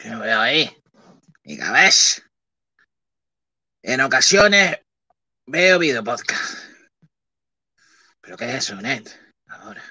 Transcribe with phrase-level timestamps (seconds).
[0.00, 0.70] Que no veo ahí.
[1.44, 2.22] Mi cabeza.
[3.82, 4.78] En ocasiones
[5.44, 6.54] veo video podcast.
[8.22, 9.10] ¿Pero qué es eso, Net?
[9.46, 9.82] Ahora.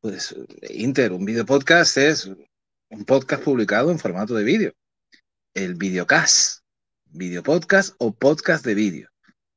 [0.00, 0.36] Pues
[0.70, 4.72] Inter, un video podcast es un podcast publicado en formato de vídeo.
[5.52, 6.60] El videocast.
[7.06, 9.08] Video podcast o podcast de vídeo.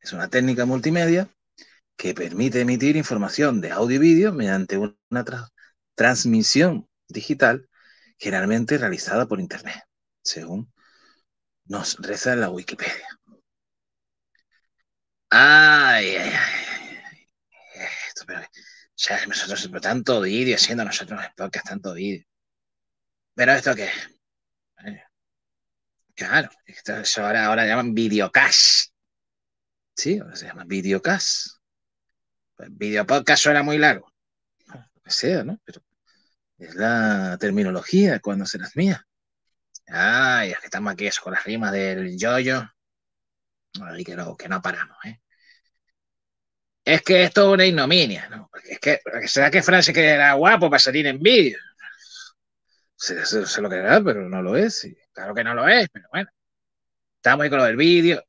[0.01, 1.29] Es una técnica multimedia
[1.95, 5.49] que permite emitir información de audio y vídeo mediante una tra
[5.93, 7.69] transmisión digital
[8.17, 9.83] generalmente realizada por Internet,
[10.21, 10.71] según
[11.65, 13.07] nos reza la Wikipedia.
[15.29, 17.29] Ay, ay, ay.
[18.07, 18.41] Esto, pero,
[18.95, 22.25] ya nosotros siempre tanto vídeo, haciendo nosotros el podcast tanto vídeo.
[23.35, 23.89] Pero esto qué
[26.15, 28.91] Claro, esto, ahora, ahora llaman videocast.
[29.95, 31.57] Sí, ahora se llama videocast.
[32.55, 34.11] Pues videopodcast suena muy largo.
[35.03, 35.59] Que sea, ¿no?
[35.63, 35.81] Pero
[36.57, 39.05] es la terminología cuando se las mía.
[39.87, 42.63] Ay, es que estamos aquí eso, con las rimas del yoyo.
[43.81, 45.21] Ay, que no, que no paramos, ¿eh?
[46.83, 48.49] Es que esto es una ignominia, ¿no?
[48.63, 51.59] Es que, ¿será que Francia que era guapo para salir en vídeo?
[52.95, 54.87] Se, se, se, lo creerá, pero no lo es.
[55.11, 56.29] Claro que no lo es, pero bueno.
[57.17, 58.23] Estamos ahí con lo del vídeo.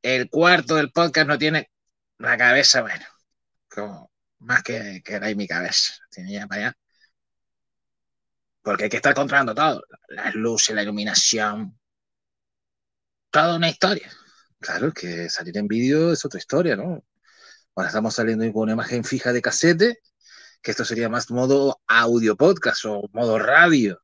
[0.00, 1.70] El cuarto del podcast no tiene
[2.18, 3.04] la cabeza, bueno,
[3.68, 5.94] como más que, que era ahí mi cabeza.
[6.10, 6.76] Tenía para allá
[8.64, 11.78] porque hay que estar controlando todo, las luces, la iluminación,
[13.30, 14.10] toda una historia.
[14.58, 17.04] Claro, que salir en vídeo es otra historia, ¿no?
[17.74, 19.98] Ahora estamos saliendo con una imagen fija de casete,
[20.62, 24.00] que esto sería más modo audio podcast o modo radio,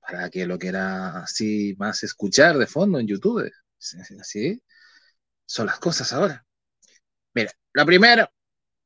[0.00, 3.52] para que lo quiera así más escuchar de fondo en YouTube.
[4.20, 4.60] Así
[5.46, 6.44] son las cosas ahora.
[7.34, 8.28] Mira, lo primero,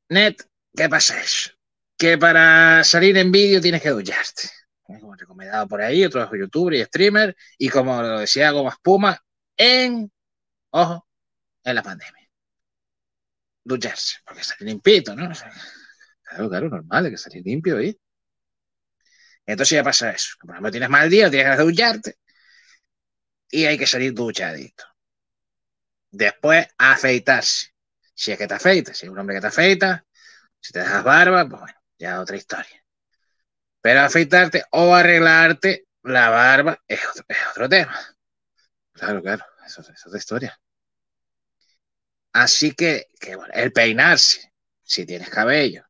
[0.09, 0.35] net,
[0.75, 1.51] ¿qué pasa eso?
[1.97, 4.49] Que para salir en vídeo tienes que ducharte
[4.99, 9.19] como recomendado por ahí, otros youtubers y streamers, y como lo decía Goma Espuma,
[9.57, 10.11] en,
[10.71, 11.07] ojo,
[11.63, 12.29] en la pandemia.
[13.63, 15.31] Ducharse, porque salir limpito, ¿no?
[16.23, 17.97] Claro, claro, normal, hay que salir limpio ahí.
[19.45, 20.35] Entonces ya pasa eso.
[20.39, 22.17] Por ejemplo, tienes mal día, tienes que ducharte,
[23.53, 24.83] y hay que salir duchadito.
[26.11, 27.73] Después, afeitarse.
[28.15, 30.05] Si es que te afeitas, si es un hombre que te afeita,
[30.59, 32.82] si te dejas barba, pues bueno, ya otra historia.
[33.83, 37.95] Pero afeitarte o arreglarte la barba es otro, es otro tema.
[38.93, 40.59] Claro, claro, eso, es otra historia.
[42.33, 45.83] Así que, que bueno, el peinarse, si tienes cabello.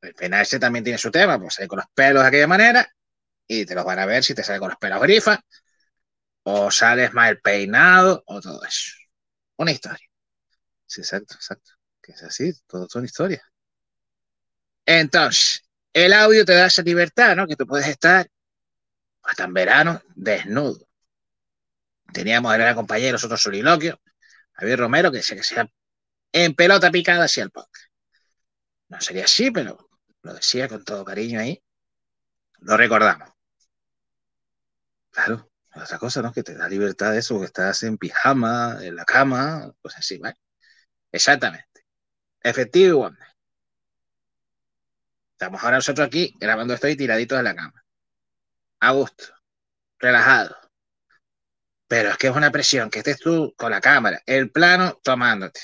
[0.00, 2.88] El peinarse también tiene su tema, pues sale con los pelos de aquella manera
[3.46, 5.40] y te los van a ver si te sale con los pelos grifa
[6.44, 8.92] o sales mal peinado o todo eso.
[9.56, 10.06] Una historia.
[10.86, 11.72] Sí, exacto, exacto.
[12.02, 13.42] Que es así, todo son historias.
[14.86, 15.62] Entonces,
[16.04, 17.46] el audio te da esa libertad, ¿no?
[17.46, 18.28] Que tú puedes estar
[19.22, 20.86] hasta en verano desnudo.
[22.12, 24.00] Teníamos el compañero, otro soliloquio,
[24.52, 25.70] Javier Romero, que decía que sea
[26.32, 27.86] en pelota picada hacia el podcast.
[28.88, 29.90] No sería así, pero
[30.22, 31.62] lo decía con todo cariño ahí.
[32.60, 33.30] Lo recordamos.
[35.10, 36.32] Claro, otra cosa, ¿no?
[36.32, 40.18] Que te da libertad de eso, que estás en pijama, en la cama, pues así,
[40.18, 40.36] ¿vale?
[41.12, 41.84] Exactamente.
[42.42, 43.18] Efectivo igual.
[45.38, 47.84] Estamos ahora nosotros aquí grabando esto y tiraditos de la cama.
[48.80, 49.26] A gusto,
[50.00, 50.56] relajado.
[51.86, 55.60] Pero es que es una presión, que estés tú con la cámara, el plano tomándote.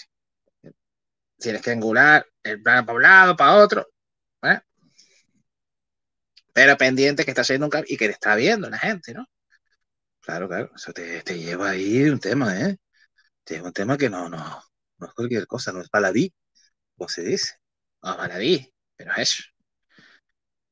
[1.39, 3.89] Tienes que angular el plano para un lado, para otro.
[4.43, 4.61] ¿eh?
[6.53, 9.27] Pero pendiente que está haciendo un cambio y que te está viendo la gente, ¿no?
[10.21, 12.79] Claro, claro, eso te, te lleva ahí un tema, ¿eh?
[13.45, 14.63] Te lleva un tema que no, no,
[14.99, 16.33] no es cualquier cosa, no es baladí,
[16.97, 17.55] como se dice.
[18.03, 19.54] No es baladí, pero es eso.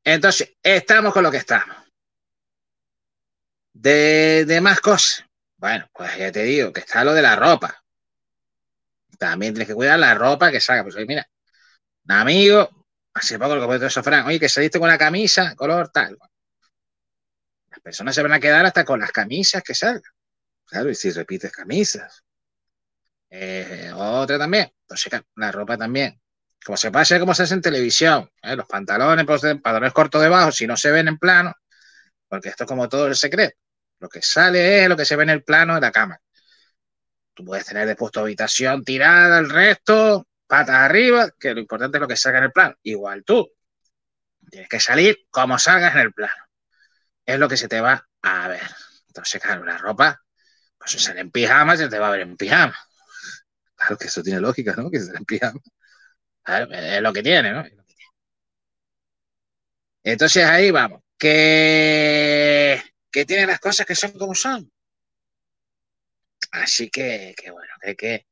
[0.05, 1.77] Entonces, estamos con lo que estamos.
[3.73, 5.25] De, de, más cosas.
[5.57, 7.83] Bueno, pues ya te digo que está lo de la ropa.
[9.19, 10.83] También tienes que cuidar la ropa que salga.
[10.83, 11.27] Pues mira,
[12.05, 15.89] un amigo, hace poco lo que de Sofran, oye, que saliste con la camisa, color
[15.91, 16.19] tal.
[17.71, 20.13] Las personas se van a quedar hasta con las camisas que salgan.
[20.67, 22.23] Claro, y si repites camisas.
[23.31, 24.73] Eh, otra también.
[24.83, 26.22] Entonces, la ropa también
[26.65, 28.57] como se pasa como se hace en televisión, ¿eh?
[28.57, 31.55] los pantalones, pues, pantalones cortos debajo, si no se ven en plano,
[32.29, 33.57] porque esto es como todo el secreto.
[34.01, 36.21] Lo que sale es lo que se ve en el plano de la cámara.
[37.35, 42.03] Tú puedes tener después tu habitación tirada, el resto, patas arriba, que lo importante es
[42.03, 42.75] lo que salga en el plano.
[42.83, 43.51] Igual tú.
[44.51, 46.45] Tienes que salir como salgas en el plano.
[47.25, 48.63] Es lo que se te va a ver.
[49.07, 50.21] Entonces, claro, la ropa,
[50.79, 52.77] pues si sale en pijama, se te va a ver en pijama.
[53.77, 54.91] Claro que eso tiene lógica, ¿no?
[54.91, 55.61] Que se en pijama.
[56.47, 57.65] Es lo que tiene, ¿no?
[60.03, 61.01] Entonces ahí vamos.
[61.19, 64.73] Que que tiene las cosas que son como son.
[66.51, 68.27] Así que, que bueno, hay que,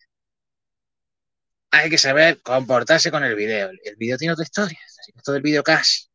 [1.70, 3.70] hay que saber comportarse con el video.
[3.70, 4.78] El video tiene otra historia.
[5.14, 6.10] Esto del videocast.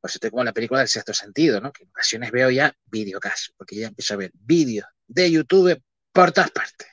[0.00, 1.72] Pues estoy como la película del sexto sentido, ¿no?
[1.72, 6.32] Que en ocasiones veo ya videocast, porque ya empiezo a ver vídeos de YouTube por
[6.32, 6.88] todas partes.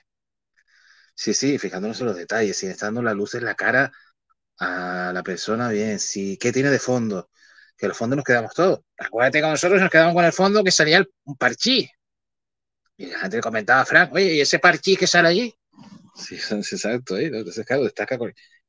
[1.13, 3.91] Sí, sí, fijándonos en los detalles, si está dando la luz en la cara
[4.59, 7.29] a la persona, bien, sí, ¿qué tiene de fondo?
[7.77, 8.81] Que los fondos nos quedamos todos.
[8.97, 11.89] Acuérdate que nosotros nos quedamos con el fondo que salía un parchí.
[12.97, 15.55] Y la gente comentaba a Frank, oye, ¿y ese parchí que sale allí?
[16.15, 17.25] Sí, exacto, ¿eh?
[17.25, 18.17] entonces claro, destaca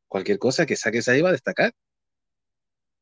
[0.09, 1.73] cualquier cosa que saques ahí va a destacar.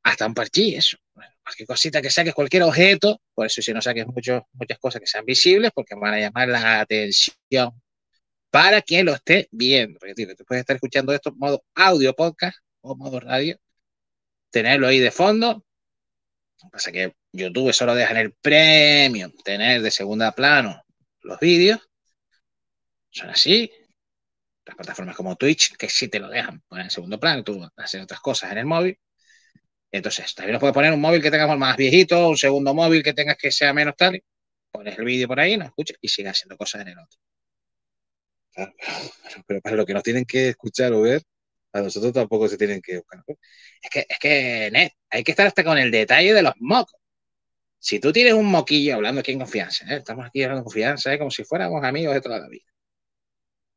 [0.02, 0.98] Hasta un parchí, eso.
[1.42, 5.06] cualquier cosita que saques, cualquier objeto, por eso si no saques mucho, muchas cosas que
[5.06, 7.70] sean visibles, porque van a llamar la atención
[8.50, 9.98] para quien lo esté viendo.
[9.98, 13.58] Porque tío, tú puedes estar escuchando esto en modo audio podcast o modo radio,
[14.50, 15.64] tenerlo ahí de fondo.
[16.70, 20.82] Pasa que YouTube solo deja en el premium tener de segunda plano
[21.22, 21.80] los vídeos.
[23.10, 23.70] Son así.
[24.66, 28.02] Las plataformas como Twitch, que sí te lo dejan poner en segundo plano, tú haces
[28.02, 28.98] otras cosas en el móvil.
[29.90, 33.12] Entonces, también nos puedes poner un móvil que tengamos más viejito, un segundo móvil que
[33.12, 34.22] tengas que sea menos tal.
[34.70, 37.18] Pones el vídeo por ahí, no escuchas y sigue haciendo cosas en el otro.
[39.46, 41.22] pero, para lo que nos tienen que escuchar o ver,
[41.74, 43.22] a nosotros tampoco se tienen que buscar.
[43.82, 47.00] Es que, es que, hay que estar hasta con el detalle de los mocos.
[47.78, 49.98] Si tú tienes un moquillo, hablando aquí en confianza, ¿eh?
[49.98, 51.18] estamos aquí hablando en confianza, ¿eh?
[51.18, 52.64] como si fuéramos amigos de toda la vida.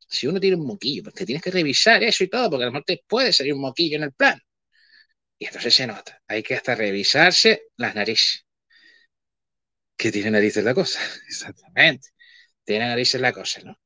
[0.08, 2.66] Si uno tiene un moquillo, pues te tienes que revisar eso y todo, porque a
[2.66, 4.40] lo mejor te puede salir un moquillo en el plan.
[5.38, 6.22] Y entonces se nota.
[6.28, 8.46] Hay que hasta revisarse las narices.
[9.96, 11.00] ¿Qué tiene narices la cosa?
[11.28, 12.08] Exactamente.
[12.64, 13.78] Tiene narices la cosa, ¿no?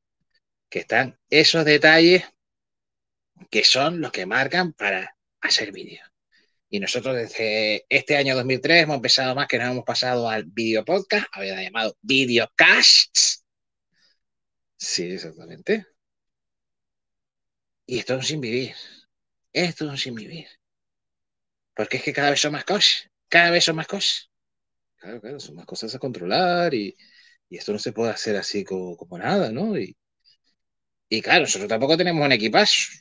[0.72, 2.24] que están esos detalles
[3.50, 6.08] que son los que marcan para hacer vídeos.
[6.68, 10.84] Y nosotros desde este año 2003 hemos empezado más que nos hemos pasado al video
[10.84, 13.44] podcast, había llamado videocasts.
[14.78, 15.86] Sí, exactamente.
[17.86, 18.74] Y esto es un sin vivir.
[19.52, 20.48] Esto es un sin vivir.
[21.74, 23.08] Porque es que cada vez son más cosas.
[23.28, 24.30] Cada vez son más cosas.
[24.96, 26.96] Claro, claro, son más cosas a controlar y,
[27.50, 29.78] esto no se puede hacer así como, como nada, ¿no?
[29.78, 29.94] Y,
[31.10, 32.92] y claro, nosotros tampoco tenemos un equipazo.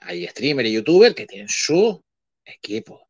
[0.00, 2.02] Hay streamers y youtubers que tienen su
[2.44, 3.08] equipo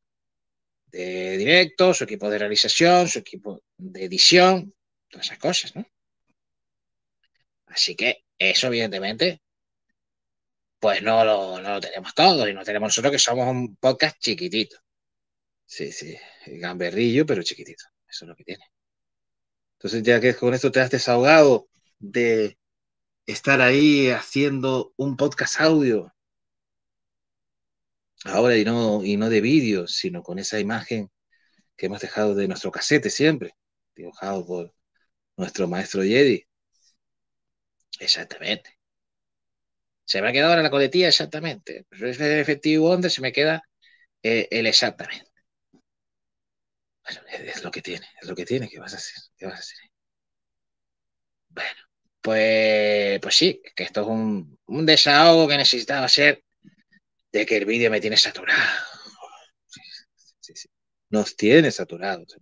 [0.86, 4.75] de directo, su equipo de realización, su equipo de edición,
[5.08, 5.84] todas esas cosas, ¿no?
[7.66, 9.40] Así que eso, evidentemente,
[10.78, 14.19] pues no lo, no lo tenemos todos y no tenemos nosotros que somos un podcast
[14.20, 14.76] chiquitito.
[15.66, 16.16] Sí, sí,
[16.46, 17.84] gamberrillo, pero chiquitito.
[18.08, 18.64] Eso es lo que tiene.
[19.78, 22.56] Entonces, ya que con esto te has desahogado de
[23.26, 26.13] estar ahí haciendo un podcast audio.
[28.25, 31.11] Ahora y no, y no de vídeo, sino con esa imagen
[31.76, 33.55] que hemos dejado de nuestro casete siempre,
[33.94, 34.75] dibujado por
[35.37, 36.46] nuestro maestro Jedi.
[38.00, 38.78] Exactamente.
[40.05, 41.87] Se me ha quedado ahora la coletilla exactamente.
[41.88, 43.62] Pero es efectivo donde se me queda
[44.22, 45.31] eh, el exactamente.
[47.05, 48.69] Bueno, es, lo que tiene, es lo que tiene.
[48.69, 49.22] ¿Qué vas a hacer?
[49.37, 49.78] ¿Qué vas a hacer?
[51.49, 51.70] Bueno.
[52.20, 56.43] Pues, pues sí, que esto es un, desahogo que necesitaba hacer
[57.34, 58.62] de que el vídeo me tiene saturado.
[61.10, 62.36] Nos tiene saturados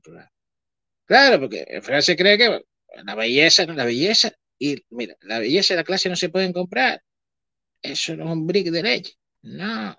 [1.07, 2.61] Claro, porque el final se cree que
[3.05, 4.33] la belleza la belleza.
[4.59, 7.03] Y mira, la belleza y la clase no se pueden comprar.
[7.81, 9.15] Eso no es un brick de leche.
[9.43, 9.97] No.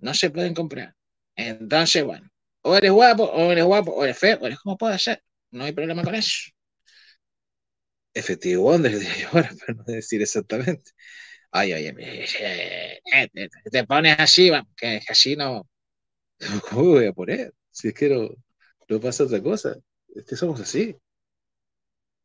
[0.00, 0.94] No se pueden comprar.
[1.36, 2.28] Entonces, bueno,
[2.62, 5.22] o eres guapo, o eres guapo, o eres feo, o eres como puede ser.
[5.50, 6.50] No hay problema con eso.
[8.14, 10.92] Efectivo Wonder, diría yo ahora, para no decir exactamente.
[11.52, 15.68] Ay, oye, eh, eh, te, pones así, que así no.
[16.70, 17.52] ¿Cómo voy a poner?
[17.70, 18.30] Si es que no,
[18.88, 19.76] no pasa otra cosa.
[20.14, 20.96] Es que somos así.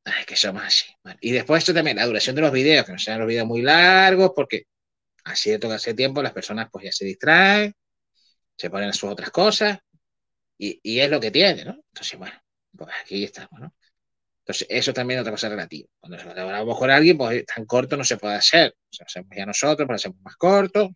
[0.06, 0.86] Es que somos así.
[1.22, 3.64] Y después esto también, la duración de los videos, que no sean los videos muy
[3.64, 4.66] largos, porque
[5.24, 7.74] así de todo hace tiempo las personas pues ya se distraen,
[8.56, 9.80] se ponen a sus otras cosas,
[10.58, 11.72] y, y es lo que tiene, ¿no?
[11.74, 12.40] Entonces, bueno,
[12.78, 13.74] pues aquí estamos, ¿no?
[14.46, 15.90] Entonces, eso también es otra cosa relativa.
[16.00, 18.76] Cuando nos colaboramos con alguien, pues tan corto no se puede hacer.
[18.78, 20.92] O sea, hacemos ya nosotros, pero hacemos más corto.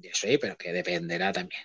[0.00, 1.62] Y eso ahí, pero que dependerá también.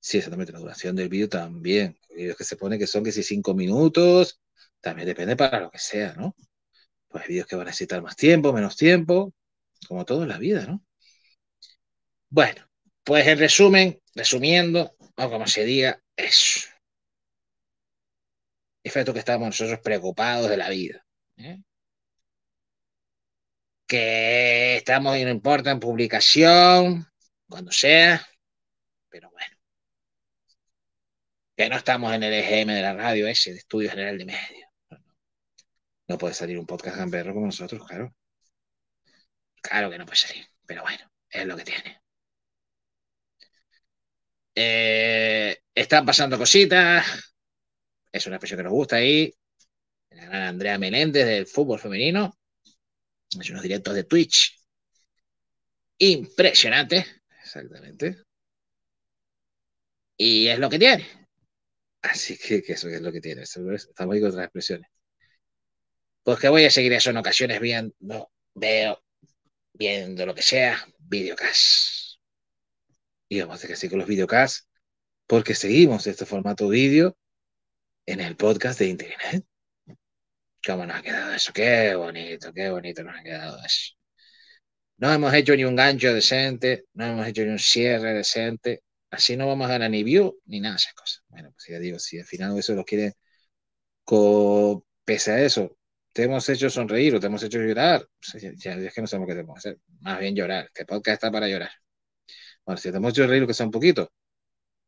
[0.00, 0.52] Sí, exactamente.
[0.52, 1.96] La duración del vídeo también.
[2.10, 4.40] Vídeos que se pone que son que si cinco minutos,
[4.80, 6.34] también depende para lo que sea, ¿no?
[7.06, 9.32] Pues hay vídeos que van a necesitar más tiempo, menos tiempo,
[9.86, 10.84] como todo en la vida, ¿no?
[12.28, 12.68] Bueno,
[13.04, 16.67] pues en resumen, resumiendo, o como se diga, eso
[18.88, 21.04] efecto que estamos nosotros preocupados de la vida.
[21.36, 21.60] ¿eh?
[23.86, 27.06] Que estamos y no importa en publicación,
[27.48, 28.26] cuando sea,
[29.08, 29.56] pero bueno.
[31.56, 34.68] Que no estamos en el EGM de la radio ese, de Estudio General de Medios.
[36.08, 38.14] No puede salir un podcast gamberro como nosotros, claro.
[39.62, 42.00] Claro que no puede salir, pero bueno, es lo que tiene.
[44.54, 47.27] Eh, están pasando cositas.
[48.12, 49.32] Es una expresión que nos gusta ahí.
[50.10, 52.36] La gran Andrea Menéndez del fútbol femenino.
[53.38, 54.58] Es unos directos de Twitch.
[55.98, 57.04] Impresionante.
[57.42, 58.16] Exactamente.
[60.16, 61.06] Y es lo que tiene.
[62.02, 63.42] Así que, eso es lo que tiene.
[63.42, 64.88] Estamos ahí con otras expresiones.
[66.22, 69.02] Pues que voy a seguir eso en ocasiones viendo, veo,
[69.72, 72.18] viendo lo que sea, videocast.
[73.28, 74.68] Y vamos a que sí con los videocasts,
[75.26, 77.16] porque seguimos este formato vídeo
[78.08, 79.44] en el podcast de Internet.
[80.66, 81.52] ¿Cómo nos ha quedado eso?
[81.52, 83.96] Qué bonito, qué bonito nos ha quedado eso.
[84.96, 88.82] No hemos hecho ni un gancho decente, no hemos hecho ni un cierre decente.
[89.10, 91.22] Así no vamos a ganar ni view ni nada de esas cosas.
[91.28, 93.12] Bueno, pues ya digo, si al final eso lo quiere,
[95.04, 95.76] pese a eso,
[96.10, 99.28] te hemos hecho sonreír o te hemos hecho llorar, pues ya, es que no sabemos
[99.28, 99.80] qué tenemos que hacer.
[100.00, 100.64] Más bien llorar.
[100.64, 101.72] Este podcast está para llorar.
[102.64, 104.10] Bueno, si te hemos hecho reír, que sea un poquito,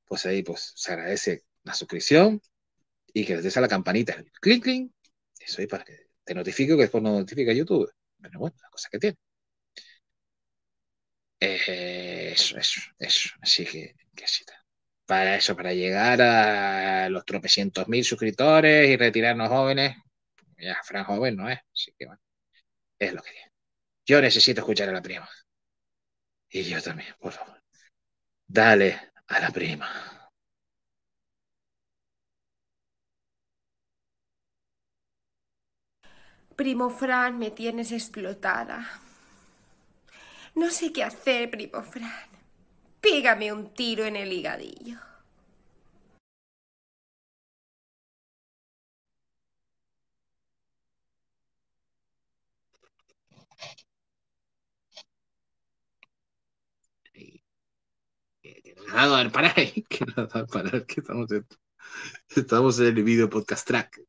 [0.06, 2.40] pues ahí pues se agradece la suscripción
[3.12, 4.92] y que des a la campanita, clic, clic,
[5.38, 7.90] eso ahí para que te notifique que después no notifica YouTube.
[8.20, 9.16] Pero bueno, la cosa que tiene.
[11.40, 13.30] Eh, eso, eso, eso.
[13.40, 14.54] Así que, que está.
[15.06, 19.96] Para eso, para llegar a los tropecientos mil suscriptores y retirarnos jóvenes,
[20.58, 22.20] ya Fran joven no es, así que bueno,
[22.98, 23.52] es lo que tiene.
[24.06, 25.28] Yo necesito escuchar a la prima.
[26.50, 27.62] Y yo también, por favor.
[28.46, 30.19] Dale a la prima.
[36.56, 38.88] Primo Fran, me tienes explotada.
[40.54, 42.28] No sé qué hacer, primo Fran.
[43.00, 44.98] Pígame un tiro en el higadillo.
[58.92, 61.46] Nada, para ahí, que nada, para que estamos en,
[62.28, 64.00] estamos en el video podcast track.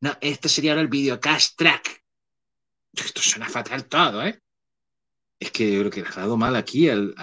[0.00, 2.04] No, esto sería ahora el video cast track.
[2.92, 4.40] Esto suena fatal todo, ¿eh?
[5.38, 7.14] Es que yo creo que le ha dado mal aquí al